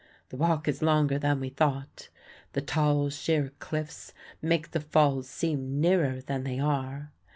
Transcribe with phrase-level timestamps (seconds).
[0.29, 2.09] The walk is longer than we thought.
[2.53, 7.11] The tall, sheer cliffs make the falls seem nearer than they are.